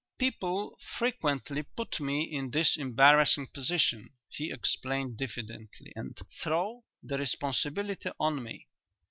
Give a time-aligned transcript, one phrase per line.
[0.17, 8.09] "People frequently put me in this embarrassing position," he explained diffidently, "and throw the responsibility
[8.19, 8.67] on me.